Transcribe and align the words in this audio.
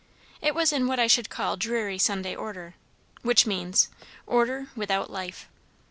It 0.41 0.55
was 0.55 0.73
in 0.73 0.87
what 0.87 0.99
I 0.99 1.05
should 1.05 1.29
call 1.29 1.57
dreary 1.57 1.99
Sunday 1.99 2.33
order; 2.35 2.73
which 3.21 3.45
means, 3.45 3.89
order 4.25 4.65
without 4.75 5.11
life. 5.11 5.47